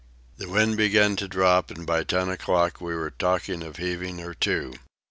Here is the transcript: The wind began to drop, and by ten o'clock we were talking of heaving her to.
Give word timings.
The 0.39 0.49
wind 0.49 0.77
began 0.77 1.15
to 1.17 1.27
drop, 1.27 1.69
and 1.69 1.85
by 1.85 2.03
ten 2.03 2.27
o'clock 2.27 2.81
we 2.81 2.95
were 2.95 3.11
talking 3.11 3.61
of 3.61 3.77
heaving 3.77 4.17
her 4.17 4.33
to. 4.33 4.73